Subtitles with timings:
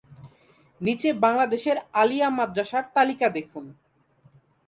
[0.81, 3.65] নিচে বাংলাদেশের আলিয়া মাদ্রাসার তালিকা দেখুন।